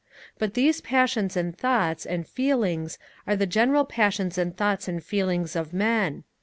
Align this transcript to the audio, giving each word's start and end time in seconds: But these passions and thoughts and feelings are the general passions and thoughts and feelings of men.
But 0.39 0.55
these 0.55 0.81
passions 0.81 1.37
and 1.37 1.55
thoughts 1.55 2.07
and 2.07 2.27
feelings 2.27 2.97
are 3.27 3.35
the 3.35 3.45
general 3.45 3.85
passions 3.85 4.35
and 4.39 4.57
thoughts 4.57 4.87
and 4.87 5.03
feelings 5.03 5.55
of 5.55 5.73
men. 5.73 6.23